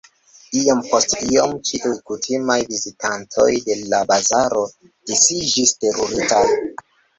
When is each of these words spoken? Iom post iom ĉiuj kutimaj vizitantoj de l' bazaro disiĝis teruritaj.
Iom 0.59 0.79
post 0.85 1.11
iom 1.33 1.53
ĉiuj 1.71 1.91
kutimaj 2.11 2.57
vizitantoj 2.71 3.47
de 3.69 3.77
l' 3.93 4.01
bazaro 4.15 4.67
disiĝis 5.13 5.77
teruritaj. 5.85 6.45